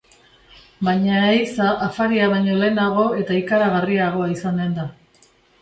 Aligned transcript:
Baina 0.87 1.19
ehiza 1.33 1.67
afaria 1.89 2.31
baino 2.33 2.57
lehenago 2.63 3.07
eta 3.21 3.39
ikaragarriagoa 3.43 4.35
izanen 4.39 4.77
da. 4.81 4.91